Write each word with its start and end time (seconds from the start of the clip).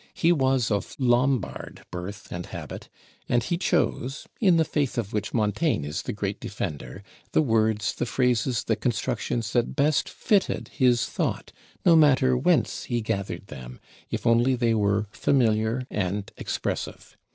He 0.15 0.31
was 0.31 0.71
of 0.71 0.95
Lombard 0.97 1.85
birth 1.91 2.31
and 2.31 2.47
habit, 2.47 2.89
and 3.29 3.43
he 3.43 3.55
chose 3.55 4.25
in 4.39 4.57
the 4.57 4.65
faith 4.65 4.97
of 4.97 5.13
which 5.13 5.31
Montaigne 5.31 5.87
is 5.87 6.01
the 6.01 6.11
great 6.11 6.39
defender 6.39 7.03
the 7.33 7.41
words, 7.43 7.93
the 7.93 8.07
phrases, 8.07 8.63
the 8.63 8.75
constructions 8.75 9.53
that 9.53 9.75
best 9.75 10.09
fitted 10.09 10.69
his 10.69 11.05
thought, 11.05 11.51
no 11.85 11.95
matter 11.95 12.35
whence 12.35 12.85
he 12.85 13.01
gathered 13.01 13.45
them, 13.45 13.79
if 14.09 14.25
only 14.25 14.55
they 14.55 14.73
were 14.73 15.05
familiar 15.11 15.83
and 15.91 16.31
expressive. 16.35 17.15